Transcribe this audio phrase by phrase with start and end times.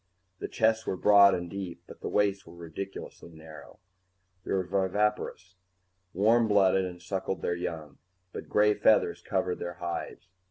[0.39, 3.77] The chests were broad and deep, but the waists were ridiculously narrow.
[4.43, 5.53] They were viviparous,
[6.11, 7.99] warm blooded, and suckled their young,
[8.33, 10.27] but gray feathers covered their hides.